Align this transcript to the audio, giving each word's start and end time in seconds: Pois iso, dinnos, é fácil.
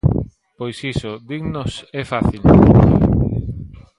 Pois 0.57 0.77
iso, 0.93 1.11
dinnos, 1.29 1.71
é 2.01 2.03
fácil. 2.11 2.41